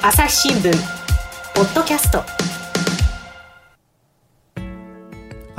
[0.00, 0.72] 朝日新聞
[1.54, 2.22] ポッドキャスト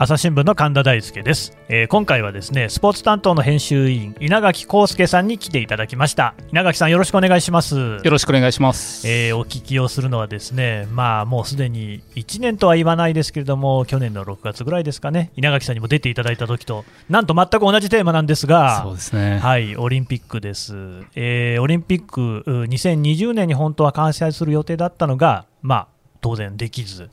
[0.01, 6.35] 朝日新聞の神田大輔です、えー今回はですねスポーツ担当の編集員稲垣康介さんに来ていただきました。
[6.53, 7.75] 稲垣さんよろしくお願いします。
[7.75, 9.05] よろしくお願いします。
[9.05, 15.33] えーお聞きをするのはですねまあもうすでに1年とは言わないですけれども去年の6月ぐらいですかね。
[15.35, 19.39] 稲垣さんにも出ていただいた時となんと全く同じテーマなんですがそうですね。
[19.39, 20.75] はい、オリンピックです、
[21.15, 25.87] えーオリンピックう2020年に本当は開催する予定だったのが、まあ、
[26.21, 27.09] 当然できず、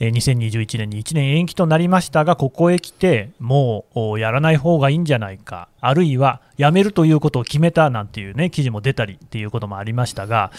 [0.00, 10.50] えー2021年に1年延期となりましたが、ここへ来て、もうおやらない方がいいんじゃないか、あるいはやめるということを決めたなんていう、ね、記事も出たりっていうこともありましたが、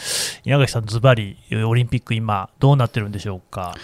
[0.46, 3.76] 稲垣さん、ズバリ、オリンピック、今、どうなってるんでしょうか？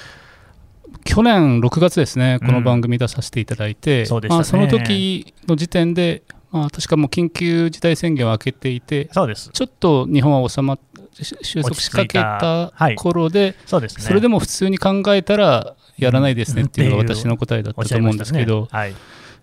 [1.04, 4.38] 去年6月ですね、この番組出させていただいて、そうでしたね。
[4.38, 10.80] まあ、その時の時点で、まあ、確かもう緊急事態宣言を明けていて、そうです、ちょっと日本は収まっ
[11.24, 12.96] 収束しかけたはい。
[12.96, 14.04] 頃で、そうですね。
[14.04, 18.96] それでも普通に考えたら、やらないですねっていうのが私の答えだったと思うんですけど、はい。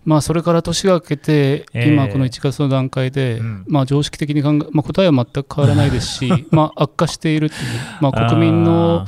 [0.05, 1.93] まあ、それから年が明けて、えー。
[1.93, 3.65] 今、この1月の段階で、うん。
[3.67, 7.49] まあ、常識的に考え、まあ、答えは全く変わらないですし、 まあ、悪化している
[8.01, 9.05] まあ、国民の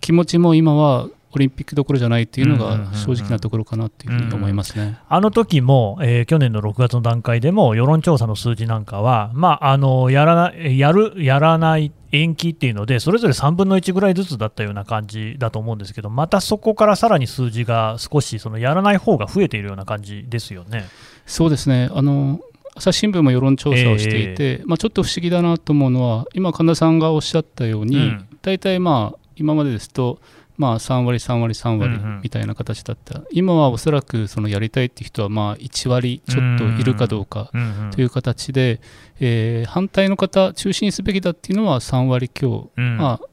[0.00, 4.98] 気持ちも今はオリンピックどころじゃないっていうのが正直なところかなっていうふうに思いますね。
[5.08, 20.86] あの時も、えー去年の6月の段階でも、世論調査の数字なんかは、まあ、あのやらないやる、やらない、延期っていうので、それぞれ3分の1ぐらいずつだったような感じだと思うんですけど、またそこからさらに数字が少し、そのやらない方が増えているような感じですよね。
[21.26, 21.90] そうですね。
[21.92, 22.40] あの
[22.76, 28.28] 朝日新聞も世論調査をしていて、まあ、ちょっと不思議だなと思うのは今神田さんがおっしゃったように、うん。
[28.42, 30.20] 大体まあ今までですと、
[30.56, 32.20] まあ、3割3割3割うんうん。
[32.22, 37.90] みたいな形だった、今はおそらくそのやりたいっていう人はまあ1割ちょっといるかどうかうんうん。
[37.90, 38.80] という形で、
[39.20, 42.96] えー反対の方中止にすべきだっていうのは3割強、うん。
[42.96, 43.28] まあ、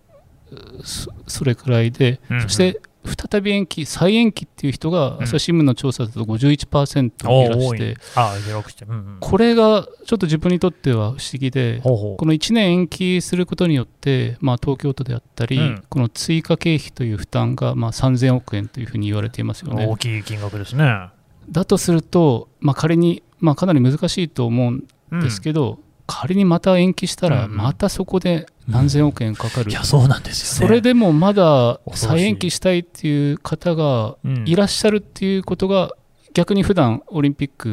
[0.83, 2.41] そそれくらいで、うんうん。
[2.43, 5.23] そして再び延期、再延期っていう人が、うん。
[5.23, 12.17] 朝日新聞の調査だと51%おいらしてうんうんこれがちょっと自分にとっては不思議で、ほうほう。
[12.17, 15.83] この1年延期することによって、まあ、東京都であったり、うん。
[15.89, 19.87] この追加経費という負担がまあ3000億円というふうに言われていますよね。
[19.87, 19.97] 大。
[19.97, 21.09] きい金額ですね。
[21.49, 27.55] だとすると、まあ、仮に、まあ、かなり難しいと思うんうんですけど、仮にまた延期したら、うん。
[27.55, 30.67] またそこで何千億円かかる、いや、そうなんですよね。
[30.67, 34.43] それでもまだ再延期したいっていう方がうん。
[34.47, 35.91] いらっしゃるっていうことが、
[36.33, 37.67] 逆に普段オリンピック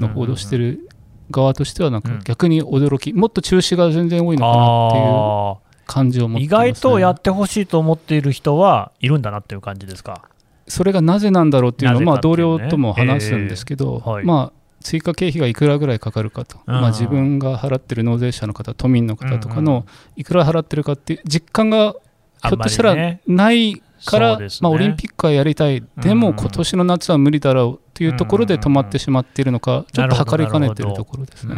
[0.00, 0.88] の報道してる
[1.30, 2.20] 側としては、なんかうん。
[2.24, 10.22] 逆に驚き、もっと中止が全然多いのかなっていうあ感じを持ー意ってます、ね、外とやってほしいと思っている人はいるんだなっていう感じですか？
[10.68, 14.24] それがなぜなんだろうっていうのを、まあ、同僚とも話すんですけど、ええはい。
[14.24, 21.94] まあ、追加経費がいくらぐらいかかるかと、うんまあ、自分が払ってる納税者の方、都民の方とかのいくら払ってるかっていう実感が
[22.42, 24.48] ひょっとしたらないから、ね。
[24.60, 26.20] まあ、オリンピックはやりたい、でうん。
[26.20, 31.54] も今年の夏は無理だろうというところで止まってしまっているのか、ちょっと測りかねているところですね。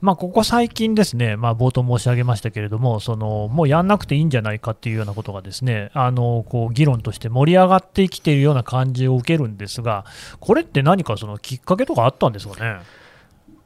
[0.00, 10.04] まあ、ここ最近ですね、まあ、冒頭申し上げましたけれども、そのもうやんなくていいんじゃないかっていうようなことがですね、あのこう議論として盛り上がってきているような感じを受けるんですが、
[10.40, 12.80] これって何かそのきっかけとかあったんですかね？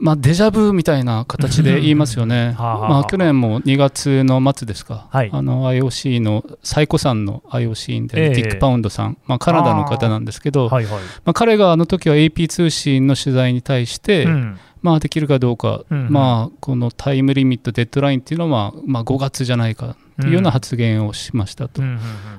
[0.04, 2.54] まあ、デジャブみたいな形で言いますよね。
[2.59, 5.31] まあ、去年も2月の末ですか、はい。
[5.32, 8.34] あの IOC の最古参の IOC 員でええ。
[8.34, 11.03] ディック・パウンドさん、まあ、カナダの方なんですけど、はいはい。
[11.25, 14.59] まあ、彼があの時は AP 通信の取材に対して、うん。
[14.82, 21.98] まあ、できるかどうか、うんまあ、このタイムリミット、デッドラインっていうのは、まあまあ、5月じゃないかっていうような発言をしましたと、ま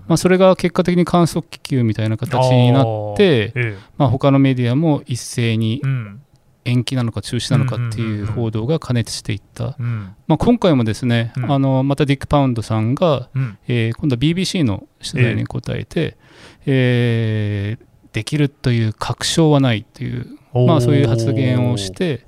[0.10, 2.84] あ、それが結果的に観測気球みたいな形になっ
[3.18, 3.74] て、あー。
[3.74, 6.22] えまあ、他のメディアも一斉にえうん
[6.66, 9.76] 延期なのか中止なのかっていう報道が過熱していった。
[9.80, 11.52] うんまあ、今回もですね、うん。
[11.52, 13.58] あのまたディック・パウンドさんが、うん。
[13.68, 16.18] えー今度は BBC の取材に答えて、
[16.66, 22.26] えーできるという確証はないという、まあ、そういう発言をして、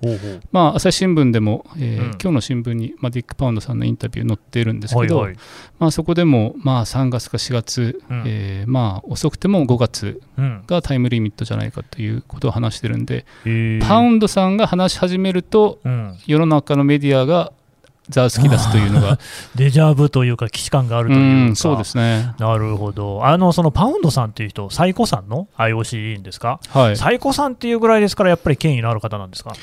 [0.51, 2.05] まあ、朝日新聞でも、えーうん。
[2.09, 5.37] 今日の新聞に、まあ、ディック・パウンドさんのインタビュー載っているんですけど、はいはい。
[5.79, 8.23] まあ、そこでも、まあ、3月か4月、うん。
[8.25, 10.63] えーまあ、遅くても5月うん。
[10.67, 16.17] がタイムリミットじゃないかということを話してるんで、へえパウンドさんが話し始めるとうん。
[16.27, 17.53] 世の中のメディアが
[18.09, 19.19] ざわつき出すというのが
[19.55, 22.33] デジャブというか、既視感があるというか、うんそうですね。
[22.39, 29.53] なるほど、あのそのパウンドさんっていう人、最古さんの？IOC 委員ですか、はい、最古さんっていうぐらいですから、やっぱり権威のある方なんですか？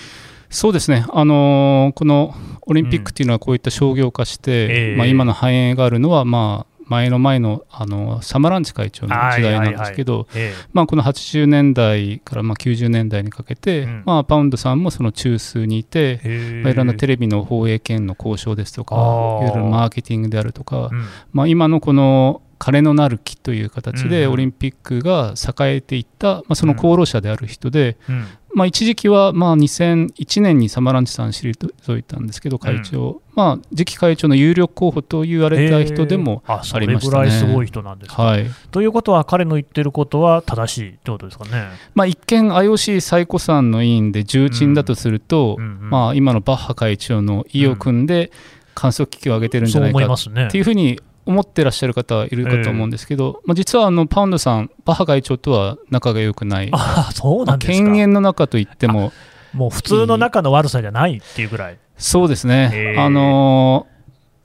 [0.51, 2.35] そうですね、あのーこの
[2.67, 4.97] オリンピックっていうのはこういった商業化して、ええ。
[4.97, 14.03] まあ、今の繁栄があるのは、まあ、前の前のあのサマランチ会長の時代なんですけど、えまあ、この80年代からまあ90年代にかけて、うん。
[14.05, 16.61] まあ、パウンドさんもその中枢にいて、え。
[16.63, 21.05] まあいろんなテレビの放映権の交渉ですとか、いろいろマーケティングであるとか、うん。
[21.33, 28.27] まあ、今のこの金のなる木という形でうんオリンピックが栄えていった、まあ、その功労者である人で、うん。
[28.55, 37.23] まあ、一時期はまあ2001年にサマランチさん退いたんですけど、会長、まあ、次期会長の有力候補と言われた人でもえーありれぐましたね。
[37.25, 38.47] らいすごい人なんですか、はい。
[38.71, 41.67] ということは彼の言ってることは正しいってことですかね。
[41.95, 48.33] まあ、一見 IOC 最古参の委員で重鎮だとすると、まあ、今のバッハ会長の意を組んで
[48.75, 50.49] 観測機器を上げてるんじゃないかっ思いますね。
[50.49, 56.69] ていうふうに思ってらっしゃる方いるかと思うんですけど、まあ、実はあのパウンドさんバッハ会長とは仲が良くない。
[56.73, 57.79] あそうまあなんですか？
[57.79, 59.13] 犬猿の仲といっても。
[59.53, 61.79] もう普通の仲の悪さじゃないっていうぐらい。
[61.97, 63.94] そうですね、あのー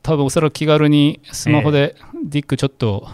[0.01, 3.07] 多分おそらく気軽にスマホでディックちょっと。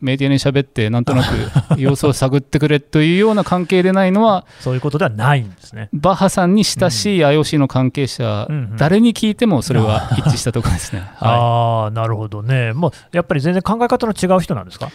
[0.00, 1.34] メディアに喋ってなんとなく
[1.80, 5.88] 様子を探ってくれというような関係でないのはそういうことではないんですね。
[5.92, 11.00] バッハさんに親しい IOC の関係者、誰に聞いてもそれは一致したところですね。
[11.16, 12.72] は ああ、なるほどね。
[12.72, 14.86] もうやっぱり全然考え方の違う人なんですか？
[14.86, 14.90] い、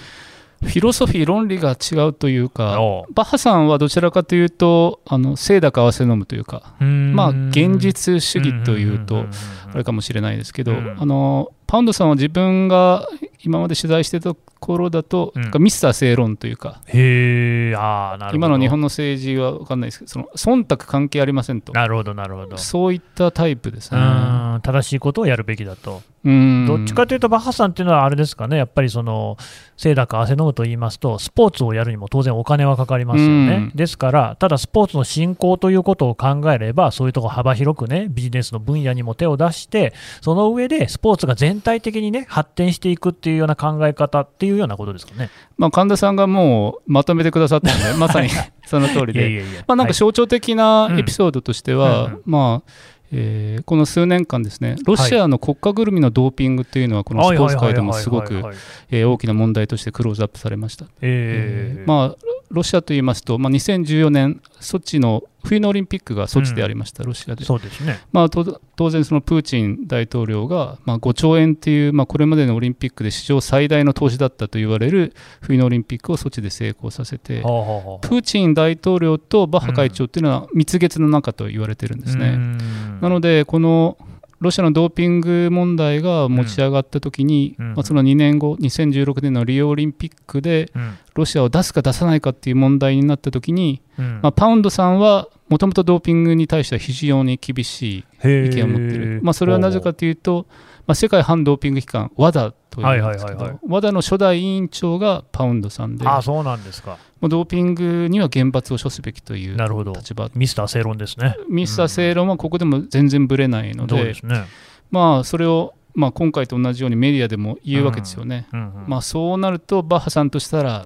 [0.61, 2.79] フィロソフィー、論理が違うというか、
[3.13, 9.25] バッハさんはどちらかというと、あの清濁合わせ飲むというか、まあ、現実主義というと、
[9.73, 10.95] あれかもしれないですけど、うん。
[10.99, 13.07] あのパウンドさんは自分が
[13.43, 18.35] 今まで取材してたところだと、うんミスター正論というか、へえ、ああ、なるほど。
[18.35, 22.57] 今の日本の政治は分かんないですけど、その忖度関係ありませんと、なるほど、なるほど。
[22.57, 24.00] そういったタイプですね。
[24.00, 26.01] うん正しいことをやるべきだと。
[26.23, 29.38] うんどっちかというと、バッハさんっていうのはあれですかね、やっぱりその、
[29.77, 33.56] 清濁汗飲むと言いますと、スポーツをやるにも当然お金はかかりますよね。
[33.56, 45.29] うんですから、ただスポーツの振興ということを考えれば、そういうところ幅広くね、ビジネスの分野にも手を出して、その上でスポーツが全体的にね、発展していくっていうような考え方っていうようなことですかね。
[45.57, 48.29] まあ、神田さんがもうまとめてくださったので、 まさに
[48.65, 49.63] その通りで、いやいやいや。
[49.67, 49.93] まあ、なんかはい。
[49.93, 52.21] 象徴的なエピソードとしては、うんうん。
[52.25, 52.71] まあ
[53.11, 58.43] えーこの数年間ですね、ロシアの国家ぐるみのドーピングというのは、このスポーツ界でもすごく
[58.91, 60.85] 大きな問題としてクローズアップされました。
[61.01, 62.15] えーまあ、
[62.55, 67.45] ロシアといいますと、まあ、2014年、ソチの冬のオリンピックがソチでありました、ロシアで。
[67.45, 67.99] そうですね。
[68.11, 82.27] まあ、と当然、そのプーチン大統領が、まあ、5兆円っていう、まあ、これまでのオリンピックで史上最大の投資だったと言われる冬のオリンピックをソチで成功させて、はあはあはあプーチン大統領とバッハ会長っていうのは蜜月の中と言われてるんですね。
[82.27, 82.57] うん
[83.01, 83.97] なので、この
[84.39, 87.73] ロシアのドーピング問題が持ち上がったときに、うん。
[87.73, 90.97] まあ、その2年後、2016年のリオオリンピックで、うん。
[91.15, 94.19] ロシアを出すか出さないかっていう問題になったときに、うん。
[94.21, 100.47] まあ、パウンドさんはもともとドーピングに対しては非常に厳しいへ意見を持ってーる、まあ、それはなぜかというと、
[100.88, 106.97] まあ、世界反ドーピング機関、WADA というんですけど、WADA の初代委員長がパウンドさんで、あそうなんですか。
[107.25, 111.36] もうドーピングには厳罰を処すべきというなるほど立場、ミスター正論ですね。
[111.50, 114.44] ミスター正論はここでも全然ぶれないので、そうですね。
[114.92, 118.48] まあ、それを、まあ、今回と同じようにメディアでも言うわけですよね。
[118.54, 120.86] うんうんまあ、そうなると、バッハさんとしたら、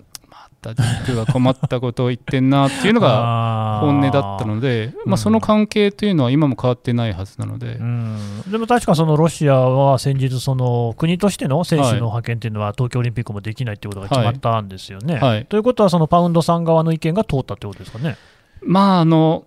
[0.62, 8.42] またディックが困ったことを言ってんなっていうのが本音だったので、うんまあ、その関係というのは今も変わってないはずなので、うん。
[8.52, 15.16] でも確かそのロシアは先日、その国としての選手の派遣というのは東京オリンピックもできないということが決まったんですよね。
[15.16, 15.46] はい。
[15.46, 18.18] ということは、そのパウンドさん側の意見が通ったということですかね。
[18.62, 19.46] まあ、あの、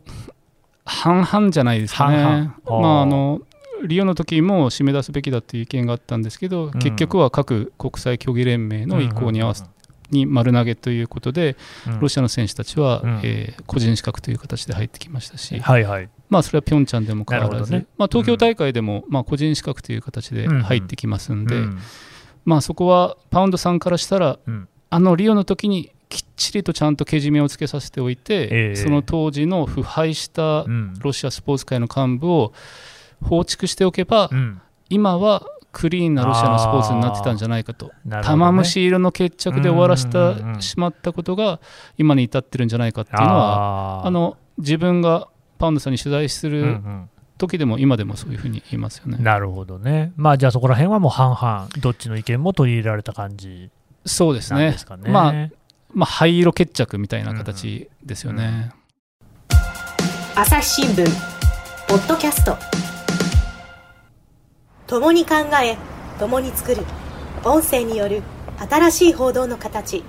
[0.85, 2.23] 半々じゃないですかね。
[2.23, 2.81] 半々。
[2.81, 3.41] まあ、あの
[3.85, 6.70] リオの時も締め出すべきだという意見があったんですけど、ん。
[6.73, 9.65] 結局は各国際競技連盟の意向に合わせ
[10.12, 12.00] に丸投げということで、うん。
[12.00, 13.20] ロシアの選手たちは、うん。
[13.24, 16.08] えー個人資格という形で入ってきましたし、はいはい。
[16.28, 21.78] まあ、それはピョンチャンでも変わらず、まあ、東京大会でも、まあ、個人資格という形で入ってきますんで、うん。
[22.44, 24.69] まあ、そこはパウンドさんからしたら、うん。
[24.90, 28.76] あのリオの時にきっちりとちゃんとけじめをつけさせておいて、ええ。
[28.76, 30.94] その当時の腐敗したうん。
[31.00, 32.52] ロシアスポーツ界の幹部を
[33.22, 34.60] 放逐しておけば、うん。
[34.90, 41.60] 今はクリーンなロシアのスポーツになってたんじゃないかと、ね玉虫色の決着で終わらせうんうんうんてしまったことが
[41.98, 49.19] 今に至ってるんじゃないかっていうのはあの自分がパウンドさんに取材すうんうるん時でも今でもそういうふうに言いますよね。
[49.19, 50.12] なるほどね。
[50.17, 53.70] まあじゃあそこら辺はもう半々、どっちの意見も取り入れられた感じ
[54.06, 55.10] そうですねなんですかね。
[55.10, 55.32] まあ
[55.94, 58.72] まあ、灰色決着みたいな形ですよね。
[60.34, 61.05] 朝日新聞
[61.88, 62.56] ポッドキャスト
[64.93, 65.79] 共に考え
[66.19, 66.82] 共に作る
[67.44, 68.22] 音声による
[68.69, 70.05] 新しい報道の形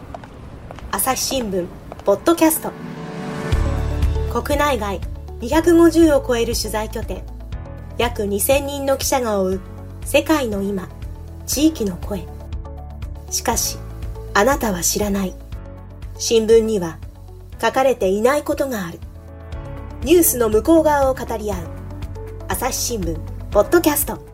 [0.92, 1.68] 朝日新聞
[2.04, 2.74] ポッドキャスト
[4.42, 5.00] 国内外
[5.40, 7.24] 250を超える取材拠点
[7.98, 9.62] 約2000人の記者が追う
[10.04, 10.90] 世界の今
[11.46, 12.28] 地域の声
[13.30, 13.78] しかし、
[14.34, 15.34] あなたは知らない。
[16.20, 17.00] 新聞には
[17.60, 19.00] 書かれていないことがある。
[20.04, 21.68] ニュースの向こう側を語り合う。
[22.48, 23.18] 朝日新聞、
[23.50, 24.33] ポッドキャスト。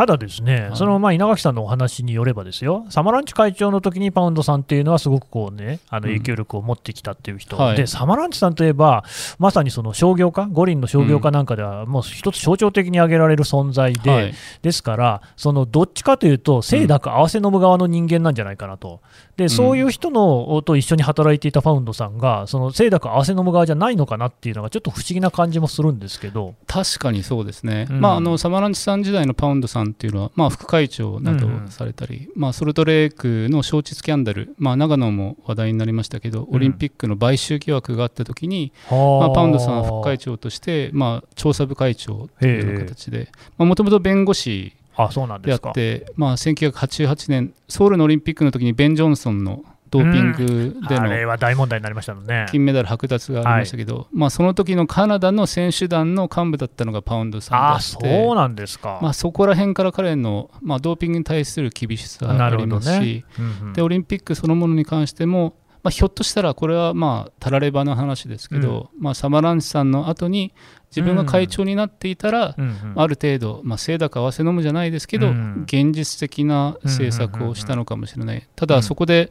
[0.00, 0.76] ただですね、はい。
[0.76, 6.14] そのまあ稲垣さんのお話によればですよ、サマランチ会長の時にパウンドさんっていうのは、すごくこうね、あのうん。
[6.14, 7.76] 影響力を持ってきたっていう人、はい。
[7.76, 9.04] でサマランチさんといえば、
[9.38, 14.34] まさにその商業化、五輪の商業化なんかでは、もう一つ象徴的に挙げられる存在で、はい。
[14.62, 19.02] ですから、そのどっちかというと、清濁合わせ飲む側の人間なんじゃないかなと、
[19.36, 28.00] でそういう人のと一緒に働いていたパウンドさんが、その清濁合わせ飲む側じゃないのかなっていうのが、ちょっと不思議な感じもするんですけど、確かにそうですね、うん。
[28.00, 45.56] まあ、あのサマランチさん時代のパウンドさんっていうのは、まあ、副会長などをされたり、まあ、ソルトレークの招致スキャンダル、まあ、長野も話題になりましたけど、オリンピックの買収疑惑があったときに、まあ、パウンドさんは副会長として、まあ、調査部会長というような形で、もともと弁護士あそうなんであ。
[45.56, 52.46] って、まあ、1988年、ソウルのオリンピックの時にベン・ジョンソンのドーピングであのれは大問題になりましたのね。
[52.50, 59.00] 金メダル剥奪がありましたけど、まあ、その時のカナダの選手団の幹部だったのがパウンドさんあでしてそうなんですか。
[59.02, 70.52] まあ、そこら辺から彼の、まあ、ドーピングに対する厳しさがありますし、うんうんでオリンピックそのものに関しても、まあ、ひょっとしたらこれはまあたらればの話ですけど、まあ、サマランチさんの後に
[70.90, 72.64] 自分が会長になっていたら、うん。
[72.64, 75.62] うんある程度、まあ、清濁合わせ飲むじゃないですけど、うん。
[75.64, 78.82] 現実的な政策をしたのかもしれない、ただうん。
[78.82, 79.30] そこで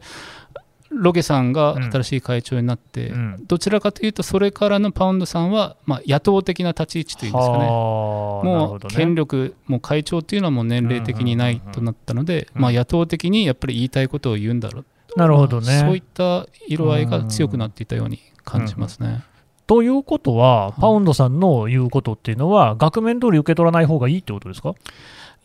[0.90, 3.44] ロゲさんが新しい会長になって、うん。
[3.46, 7.66] どちらかというとそれからのパウンドさんは、まあ、野党的な立ち位置というんですかね。
[7.68, 12.62] もう権力、もう会長っていうのはもう年齢的にないとなったので、うん。
[12.62, 14.84] まあ、野党的にやっぱり言いたいことを言うんだろう
[15.16, 15.80] なるほどね。
[15.80, 19.24] そういった色合いが強くなっていたように感じますね。
[19.66, 24.70] ということは、パウンドさんの言うことっていうのは、額面通り受け取らない方がいいってことですか？
[24.70, 24.72] い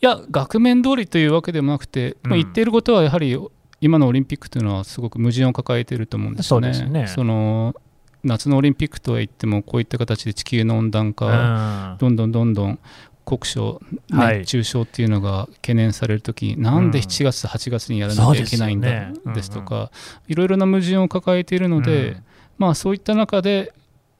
[0.00, 3.38] や、額面通りというわけでもなくて、まあうん言っていることはやはり
[3.80, 6.74] 今のオリンピックというのはすごく矛盾を抱えていると思うんですよね。
[6.74, 7.74] そねその
[8.24, 12.78] 夏のオリンピックとは言っても、こういった形で地球の温暖化、うんどんどんどんどん
[13.26, 13.80] 酷暑、
[14.10, 14.38] はい。
[14.38, 17.04] 熱中症っていうのが懸念されるときに、なんでうん。
[17.04, 19.90] 7月、8月にやらなきゃいけないんだですとか、
[20.28, 22.24] いろいろな矛盾を抱えているので、うん。
[22.56, 23.72] まあ、そういった中で、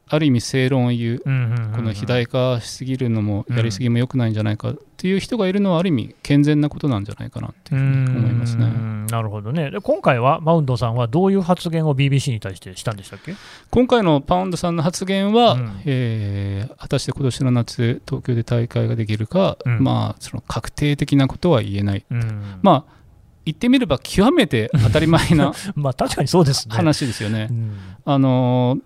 [0.08, 8.66] ある意味正論を言う、この肥大化しすぎるのもうんやりすぎも良くないんじゃないかっていう人がいるのはある意味健全なことなんじゃないかなっていうふうに思いますうね。
[8.66, 9.70] んなるほどね。
[9.72, 13.34] で今回はマウンドさんはどういう発言を BBC に対してしたんでしたっけ？
[13.70, 22.04] 今回のパウンドさんの発言は、うんえー果たして今年の夏東京で大会ができるか、うんまあその確定的なことは言えない。
[22.10, 22.92] うんまあ
[23.44, 26.75] 言ってみれば極めて当たり前な まあ確かにそうですね。
[26.76, 27.54] 話ですよねう。
[27.54, 27.72] ん
[28.04, 28.78] あの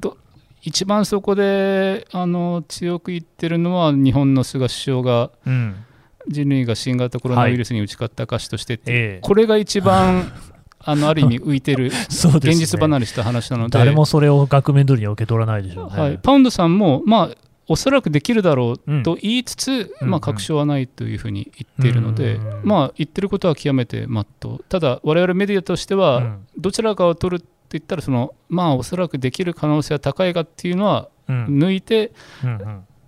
[0.00, 0.16] ど
[0.62, 5.84] 一番そこであの強く言ってるのは日本の菅首相がうん。
[6.28, 8.94] 人類が新型コロナウイルスに打ち勝った証としてってい。
[8.94, 10.32] う、ええこれが一番
[10.84, 11.96] あのある意味浮いてる ね。
[12.10, 13.78] 現実離れした話なので。
[13.78, 15.96] 誰もそれを額面通りには受け取らないでしょう。
[15.96, 16.00] ね。
[16.00, 17.36] はい、パウンドさんも、まあ、
[17.68, 26.46] おそらくできるだろうんうと言いつつ、うんまあ、確証はないというふうに言っているので、うんまあ、言ってることは極めてまっとうただ我々メディアとしては、うん。
[26.58, 27.44] どちらかを取る
[27.78, 31.46] って言ったらそのまあおそらくできる可能性は高いかっていうのはうん。
[31.46, 32.12] 抜いて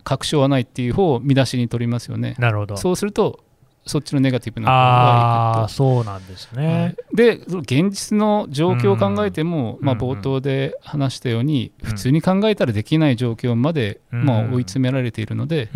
[0.05, 2.37] 確証はないっていう方を見出しに取りますよね。
[2.39, 2.77] なるほど。
[2.77, 3.41] そうすると
[3.87, 6.95] そっちのネガティブな方あがいくあ、そうなんですね。
[7.13, 7.17] い。
[7.17, 10.17] で現実の状況を考えても、まあ、うんうん。
[10.17, 14.25] 冒頭で話したように、うん普通に考えたらできない状況まで、うん。
[14.25, 15.69] まあ、追い詰められているので、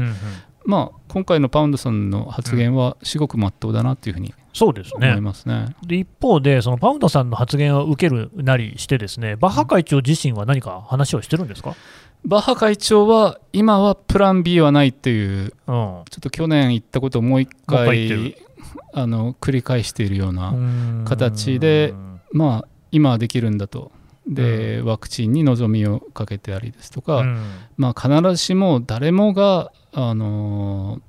[0.64, 5.20] まあ、今回のパウンドさんの発言は至極まっとうだなというふうにそうです思いね。
[5.20, 5.76] ますね。
[5.86, 11.76] で一方で、そのパウンドさんの発言を受けるなりして、ですねバッハ会長自身は何か話をしてるんですか、
[12.24, 18.36] バッハ会長は今はプラン B はないといううんちょっと去年言ったことをもう一回
[18.92, 21.94] あの繰り返しているような、うん形で
[22.32, 23.92] まあ今はできるんだと。
[24.26, 27.42] で、ワクチンに望みをかけてありですとか、うん
[27.78, 31.07] まあ、必ずしも誰もが、あのー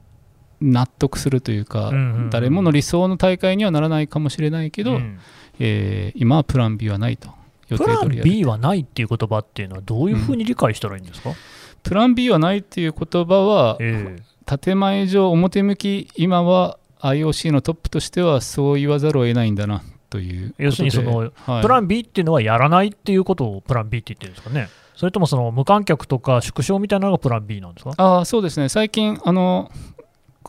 [0.62, 2.30] 納得するというか、うんうんうん。
[2.30, 5.20] 誰もの理想の大会にはならないかもしれないけど、うん。
[5.60, 7.30] えー今はプラン B はないと。
[7.68, 11.32] 予定プラン通りやる B はないっていう言葉っていうのは、どういうふうに理解したらいいんですか、
[11.84, 14.58] プラン B はないっていう言葉はええ。
[14.58, 20.56] 建前上表向き今は IOC のトップとしてはそう言わざるを得ないんだなという。
[20.58, 21.62] 要するにそのはい。
[21.62, 27.94] プラン B っていうのはやらないっていうことをプラン B って言ってるんですかね、それともその無観客とか縮小みたいなのがプラン B なんですか？
[27.98, 28.70] ああそうですね。
[28.70, 29.72] 最近あの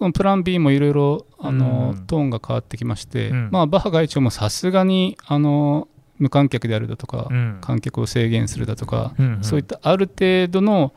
[0.00, 2.06] このプラン B もいろいろあの、うん。
[2.06, 3.48] トーンが変わってきまして、うん。
[3.52, 5.88] まあ、バッハ会長もさすがにあの
[6.18, 7.58] 無観客であるだとか、うん。
[7.60, 9.44] 観客を制限するだとか、うんうん。
[9.44, 10.94] そういったある程度の、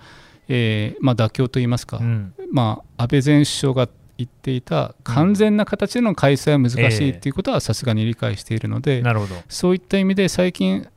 [0.47, 2.33] えーまあ、妥協といいますか、うん。
[2.49, 9.35] まあ、安倍前首相が言っていた完全な形での開催は難しいっていうことはさすがに理解しているので、なるほど。
[9.49, 10.87] そういった意味で最近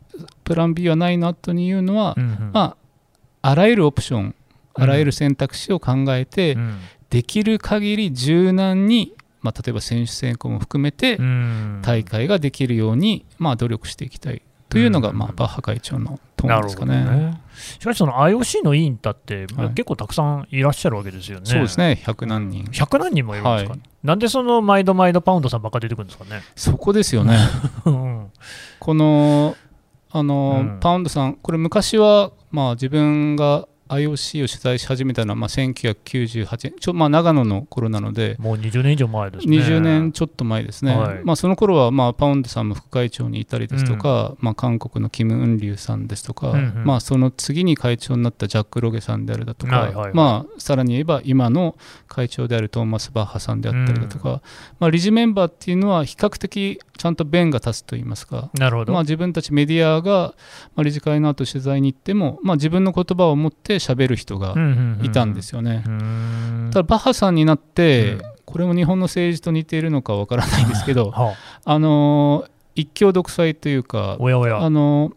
[0.44, 2.50] プラン B はないなとに言うのは、うんうん。
[2.52, 2.76] ま
[3.42, 4.34] ああらゆるオプション
[4.74, 6.78] あらゆる選択肢を考えて、うん
[7.10, 17.04] できる限り柔軟に、まあ、例えば選手選考も含めてうん大会ができるように、まあ、努力していきたいというのが、うんまあ、バッハ会長のトーンですかね。
[17.04, 17.40] ね。
[17.78, 21.46] しかし、その IOC の委員だって、はい結構たくさんいらっしゃるわけですよね。
[21.46, 26.42] そうですね100何人100何人もいるんですか、はいなんでその毎度毎度パウンドさんばっか出てくるんですかね。
[26.54, 27.38] そこですよね。
[27.84, 28.30] うん
[28.78, 29.56] この
[30.10, 39.56] あの、うんパウンドさん、これ昔は、まあ、自分が IOC を取材し始めたのは、まあ、1998年、ちょまあ、長野の頃なので、もう20年以上前ですね。
[39.58, 41.20] 20年ちょっと前ですね、はい。
[41.24, 46.84] まあ、その頃はまあパウンドさんも副会長にいたりですとか、まあ、韓国のキム・ウンリュウさんですとか、うんうん。
[46.84, 50.14] まあ、その次に会長になったジャック・ロゲさんであるだとか、はいはいはい。
[50.14, 51.76] まあ、さらに言えば今の
[52.08, 54.42] 会長であるトーマス・バッハさんであったりだとか、
[54.78, 58.92] まあ、理事メンバーっていうのは比較的ちゃんと弁が立つといいますか、なるほど。
[58.92, 60.34] まあ、自分たちメディアが、
[60.74, 64.54] まあ、理事会の後取材に行っても、まあ、自分の言葉を持って喋る人が
[65.02, 65.82] いたんですよね。
[66.70, 68.22] ただバッハさんになって、うん。
[68.44, 71.78] これも日本の政治と似ているのかわからないんですけど はあ。
[71.78, 74.58] のー一強独裁というかあ、おやおや。
[74.62, 75.14] あのー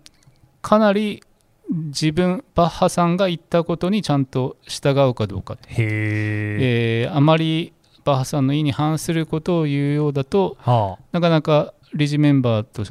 [0.62, 1.24] かなり
[1.70, 7.04] 自分バッハさんが言ったことにちゃんと従うかどうか、へえ。
[7.06, 7.74] えーあまり
[8.06, 12.84] バッハさんの意に反することを言うようだとはなかなか理事メンバーと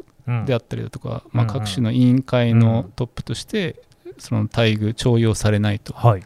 [0.46, 1.50] であったりだとか、まあ、うん。
[1.50, 3.76] うん各種の委員会のトップとして
[4.18, 6.22] その待遇重用されないとはい。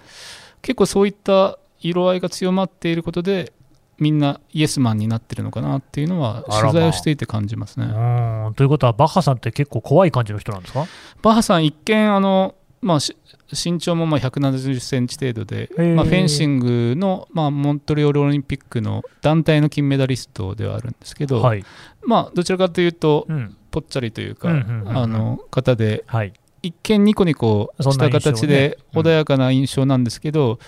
[0.63, 3.53] 結構そういった色合いが強まっていることで
[3.99, 7.87] みんなイエスマンになってるのかなっていうのは取材をしていて感じますね。
[7.87, 10.87] うんということは、バッハさんって結構怖い感じの人なんですか？
[11.23, 13.17] バッハさん一見あの、まあ、し
[13.53, 21.65] 身長もまあ170センチ程度で、まあ、フェンシングの、まあ、モントリオールオリンピックの団体の金メダリストではあるんですけど、はい。
[22.05, 23.57] まあ、どちらかというとうん。
[23.71, 26.33] ぽっちゃりというか、うんうんうんうんあの方ではい。
[26.63, 30.59] 一見ニコニコした形で穏やかな印象なんですけど、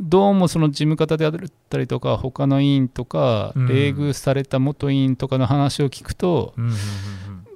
[0.00, 1.32] どうもその事務方であっ
[1.68, 3.66] たりとか他の委員とか、うん。
[3.68, 6.54] 冷遇された元委員とかの話を聞くと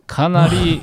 [0.07, 0.83] かなり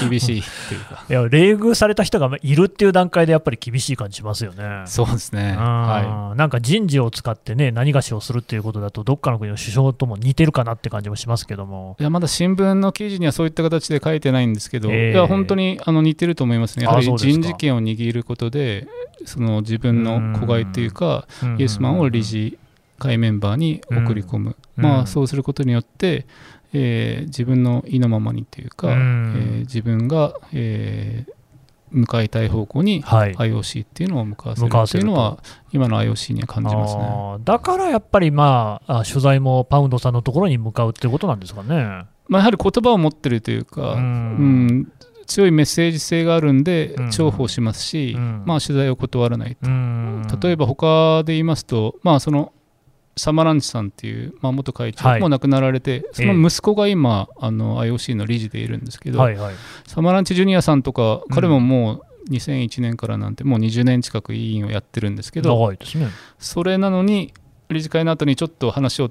[0.00, 1.04] 厳しいというか。
[1.08, 4.82] いや、冷遇された人がいるっていう段階でやっぱり厳しい感じしますよね。
[4.86, 11.96] そうですね、はうんなんか人事を使ってね、何がしをするっていうことだと、どっかの国の首相とも似てるかなって感じもしますけども。
[11.98, 18.86] い、いやまだ新聞の記事にはそういった形で書いてないんですけど、えーいや本当にあの似てると思いますね、やはり人事権を握ることで、
[19.24, 21.26] その自分の子飼いというか、
[21.58, 22.58] イエスマンを理事
[22.98, 26.26] 会メンバーに送り込む、まあ、そうすることによって、
[26.72, 29.34] えー自分の意のままにというか、うん。
[29.36, 31.32] えー自分が、えー
[31.90, 33.34] 向かいたい方向にはい。
[33.34, 35.38] IOC っていうのを向かわせるっていうのは
[35.72, 37.02] 今の IOC には感じますね。
[37.44, 42.06] だからやっぱり、まあ、あ取材もパウンドさんのところに向かうっていうことなんですかね。
[42.28, 44.92] まあ、やはり言葉を持ってるというか、ううんん
[45.26, 47.10] 強いメッセージ性があるんでうん。
[47.10, 48.42] 重宝しますし、うん。
[48.44, 50.22] まあ、取材を断らないうん。
[50.40, 52.52] 例えば他で言いますと、まあ、その
[53.18, 55.20] サマランチさんっていう、まあ、元会はい。
[55.20, 59.54] 長も亡くなられて、その息子が今、あの IOC の理事でいるんですけど、はいはい。
[59.86, 61.34] サマランチジュニアさんとか、うん。
[61.34, 66.08] 彼ももう2001年からなんて、もう20年近く委員をやってるんですけど、長いですね。
[66.38, 67.32] それなのに、
[67.70, 69.10] 理事会の後にちょっと話を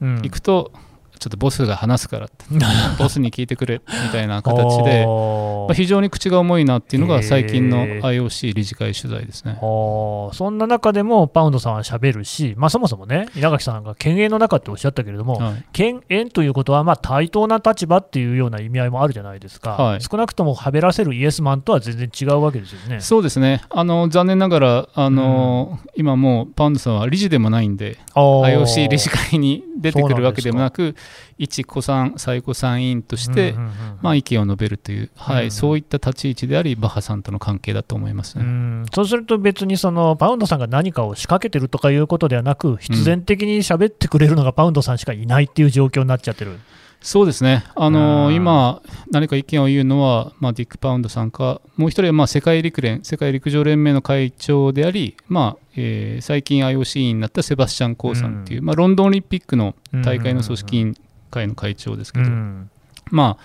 [0.00, 0.16] うん。
[0.22, 0.72] 行くと、
[1.20, 2.46] ちょっとボスが話すからって、
[2.98, 5.04] ボスに聞いてくれみたいな形で、
[5.68, 9.58] まあ、非常に口が重いなっていうのが最近の IOC 理事会取材ですね。
[9.60, 10.32] あー。
[10.32, 15.64] そんな中でもパウンドさんはしゃべるし、まあ、そもそもね、稲垣さんが犬猿の中っておっしゃったけれども、はい。
[15.74, 20.00] 犬猿ということはまあ対等な立場っていうような意味合いもあるじゃないですか、はい。
[20.00, 23.00] 少なくともはべらせるイエスマンとは全然違うわけですよね。
[23.00, 23.60] そうですね。
[23.68, 30.94] あの残念ながらあの、今もうパウンドさんは理事でもないんで IOC 理事会に出てくるわけでもなく
[31.38, 38.44] 一古参最古参委員として、うんうんうんまあ、意見を述べるという、はいうんそういった立ち位置でありバッハさんとの関係だと思いますね。
[38.44, 46.58] うんそうすると別にそのパウンドさんが何かを仕掛けてるとかいうことではなく、必然的に喋ってくれるのがパウンドさんしかいないっていう状況になっちゃってる。
[47.02, 48.34] そうですね、あのうん。
[48.34, 60.96] 今、何か意見を言うのは、まあ、ディック・パウンドさんか、もう一人はまあ世界陸連、世界陸上連盟の会長であり、まあえー最近 IOC 委員になったセバスチャン・コーさんっていう、まあ、ロンドンオリンピックの大会の組織委員
[61.30, 62.70] 会の会長ですけど、うん。
[63.10, 63.44] まあ、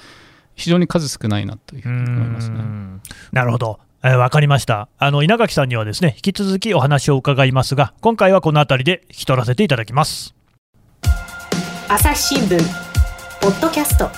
[0.56, 2.56] 非常に数少ないなというふうに思いますね。
[2.58, 3.80] うんなるほど。
[4.04, 4.90] えーわかりました。
[4.98, 10.36] あの稲垣さんにはですね引き続きお話を伺いますが今回はこの辺りで引き取らせていただきます。
[11.88, 12.85] 朝日新聞
[13.42, 14.10] ポッドキャスト。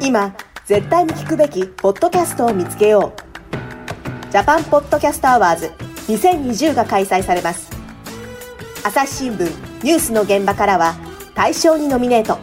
[0.00, 0.34] 今
[0.66, 4.32] 絶対に聞くべきポッドキャストを見つけよう。
[4.32, 5.72] ジャパンポッドキャストアワーズ
[6.08, 7.70] 2020が開催されます。
[8.84, 9.50] 朝日新聞
[9.84, 10.94] ニュースの現場からは
[11.34, 12.38] 大賞にノミネート。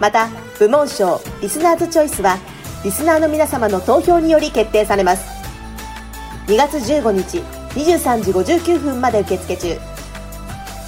[0.00, 0.28] また
[0.58, 2.38] 部門賞リスナーズチョイスは
[2.84, 5.26] リスナーの皆様の投票により決定されます。
[6.46, 7.38] 2月15日
[7.74, 9.95] 23時59分まで受付中。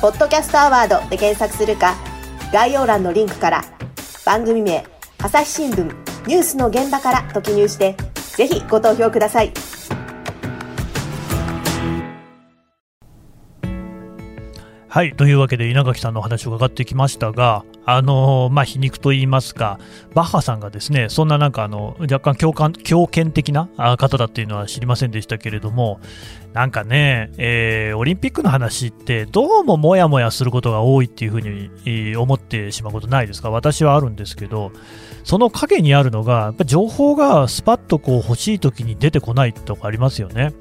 [0.01, 1.97] ポッドキャストアワードで検索するか
[2.53, 3.65] 概要欄のリンクから
[4.25, 4.85] 番組名
[5.19, 5.87] 朝日新聞
[6.29, 7.97] ニュースの現場からと記入して
[8.37, 9.53] ぜひご投票ください。
[14.91, 19.79] はいというわけで稲垣さんのお話を伺ってきましたが、あのまあ、皮肉と言いますか、
[20.15, 26.01] バッハさんがですねそんななんかあの若干共感強権的な方だっていうのは知りませんでしたけれども、
[26.53, 34.73] なんかね、えー、オリンピックの話ってどうももやもやすることが多いっていうふうに、思ってしまうことないですか、私はあるんですけど、
[35.25, 40.53] その陰にあるのが、やっぱ情報がスパッとこう欲しい時に出てこないとかありますよね。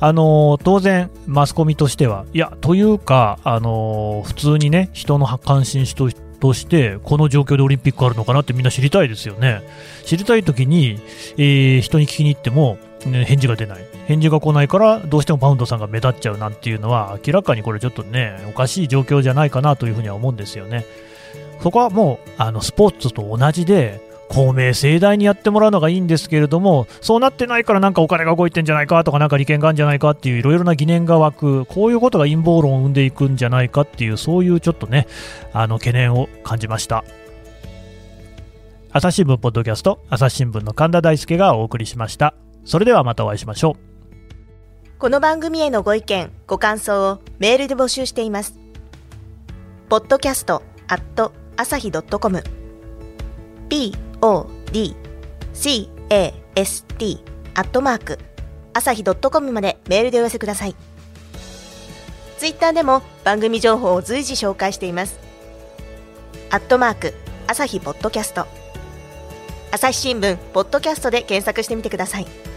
[0.00, 9.62] あの当然、マスコミとしては、いや、というか、あの普通にね、人の関心しととして、この状況でオリンピックあるのかなってみんな知りたいですよね。
[10.04, 10.98] 知りたいときに、
[11.36, 13.89] えー、人に聞きに行っても、ね、返事が出ない。
[14.10, 20.84] 返事が来ないから、どうしてもパウンドさんが目立っちゃうなんていうのは、明らかにこれちょっとね、おかしい状況じゃないかなというふうには思うんですよね。
[21.62, 35.06] そこはもう、あの、スポーツと同じで、公明正大にやってもらうのがいいんですけれども、そうなってないからなんかお金が動いてんじゃないかとか、なんか利権があるんじゃないかっていういろいろな疑念が湧く、こういうことが陰謀論を生んでいくんじゃないかっていう、そういうちょっとね、
[35.52, 37.04] あの懸念を感じました。
[38.92, 42.34] 朝日新聞ポッドキャスト、朝日新聞の神田大輔がお送りしました。
[42.64, 43.89] それではまたお会いしましょう。
[45.00, 48.58] この番組へのご意見、ご感想をメールで募集しています。
[49.88, 52.44] ポッドキャストアット朝日 .com
[54.20, 54.94] podcast
[57.54, 58.18] アットマーク
[58.74, 60.76] 朝日 .com までメールでお寄せください。
[62.36, 65.18] ツイッターでも番組情報を随時紹介しています。
[66.50, 67.14] アットマーク
[67.46, 68.44] 朝日ポッドキャスト。
[69.70, 72.49] 朝日新聞ポッドキャストで検索してみてください。